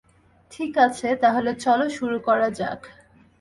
ঠিক 0.51 0.73
আছে, 0.77 1.07
তাহলে 1.15 1.51
চলো 1.55 1.85
শুরু 1.89 2.17
করা 2.19 2.47
যাক। 2.49 2.81